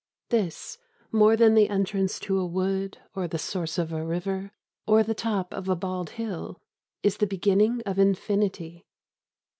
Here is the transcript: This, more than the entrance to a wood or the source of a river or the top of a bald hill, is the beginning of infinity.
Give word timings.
This, 0.29 0.79
more 1.11 1.37
than 1.37 1.53
the 1.53 1.69
entrance 1.69 2.19
to 2.21 2.39
a 2.39 2.45
wood 2.47 2.97
or 3.13 3.27
the 3.27 3.37
source 3.37 3.77
of 3.77 3.93
a 3.93 4.03
river 4.03 4.51
or 4.87 5.03
the 5.03 5.13
top 5.13 5.53
of 5.53 5.69
a 5.69 5.75
bald 5.75 6.09
hill, 6.17 6.59
is 7.03 7.17
the 7.17 7.27
beginning 7.27 7.83
of 7.85 7.99
infinity. 7.99 8.83